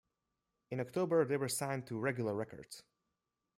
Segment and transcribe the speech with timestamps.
[0.71, 2.81] In October they were signed to Regular Records.